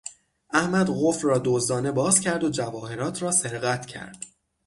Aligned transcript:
احمد 0.53 0.89
قفل 0.89 1.27
را 1.27 1.41
دزدانه 1.45 1.91
باز 1.91 2.19
کرد 2.19 2.43
و 2.43 2.49
جواهرات 2.49 3.21
را 3.21 3.31
سرقت 3.31 3.85
کرد. 3.85 4.25